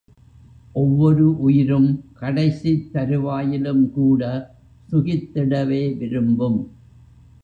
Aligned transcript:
ஒவ்வொரு 0.73 1.39
உயிரும் 1.39 2.03
கடைசித் 2.13 2.89
தருவாயிலும் 2.93 3.89
கூட 3.89 4.23
சுகித்திடவே 4.91 5.97
விரும்பும். 5.97 6.59